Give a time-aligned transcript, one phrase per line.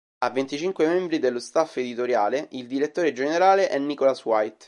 [0.17, 4.57] Ha venticinque membri dello staff editoriale Il direttore generale è Nicholas White.